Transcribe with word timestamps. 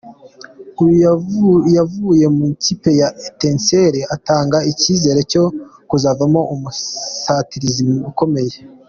Uyu 0.83 0.95
yavuye 1.75 2.25
mu 2.35 2.43
ikipe 2.55 2.89
ya 3.01 3.07
Ettincelles 3.27 4.09
atanga 4.15 4.57
icyizere 4.71 5.19
cyo 5.31 5.43
kuzavamo 5.89 6.41
umusatirizi 6.53 7.81
ukomeye. 8.11 8.55